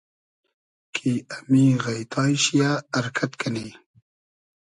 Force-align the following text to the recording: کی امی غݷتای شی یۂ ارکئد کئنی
کی 0.95 1.13
امی 1.35 1.63
غݷتای 1.83 2.33
شی 2.43 2.53
یۂ 2.59 2.71
ارکئد 2.97 3.31
کئنی 3.39 3.67